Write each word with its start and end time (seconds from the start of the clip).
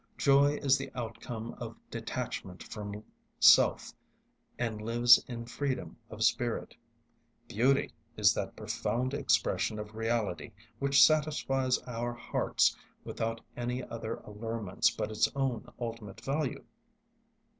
Joy 0.17 0.55
is 0.55 0.79
the 0.79 0.89
outcome 0.95 1.53
of 1.59 1.77
detachment 1.91 2.63
from 2.63 3.03
self 3.39 3.93
and 4.57 4.81
lives 4.81 5.23
in 5.27 5.45
freedom 5.45 5.95
of 6.09 6.23
spirit. 6.23 6.75
Beauty 7.47 7.93
is 8.17 8.33
that 8.33 8.55
profound 8.55 9.13
expression 9.13 9.77
of 9.77 9.93
reality 9.93 10.53
which 10.79 11.05
satisfies 11.05 11.77
our 11.85 12.13
hearts 12.13 12.75
without 13.03 13.41
any 13.55 13.83
other 13.83 14.15
allurements 14.25 14.89
but 14.89 15.11
its 15.11 15.29
own 15.35 15.71
ultimate 15.79 16.21
value. 16.21 16.63